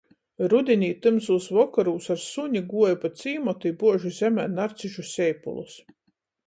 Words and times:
Rudinī 0.51 0.87
tymsūs 1.03 1.49
vokorūs 1.57 2.07
ar 2.15 2.21
suni 2.23 2.65
guoju 2.73 2.99
pa 3.05 3.13
cīmatu 3.21 3.73
i 3.73 3.77
buožu 3.85 4.17
zemē 4.23 4.51
narcišu 4.59 5.09
seipulus. 5.15 5.81